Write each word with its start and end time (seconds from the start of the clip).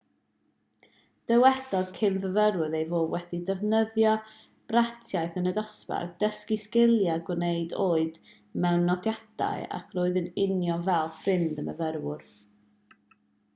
dywedodd 1.31 1.89
cyn-fyfyriwr 1.97 2.77
ei 2.77 2.87
fod 2.93 3.11
wedi 3.15 3.41
defnyddio 3.49 4.13
bratiaith 4.71 5.37
yn 5.43 5.51
y 5.53 5.55
dosbarth 5.59 6.17
dysgu 6.25 6.59
sgiliau 6.65 7.23
gwneud 7.29 7.77
oed 7.85 8.17
mewn 8.65 8.89
nodiadau 8.91 9.67
ac 9.81 9.97
roedd 9.99 10.19
yn 10.23 10.31
union 10.47 10.87
fel 10.89 11.13
ffrind 11.21 11.61
y 11.65 11.67
myfyrwyr 11.71 12.25